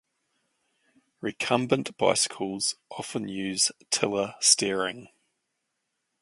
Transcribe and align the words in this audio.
Recumbent 1.21 1.95
bicycles 1.95 2.75
often 2.89 3.27
use 3.27 3.71
tiller 3.91 4.33
steering. 4.39 5.09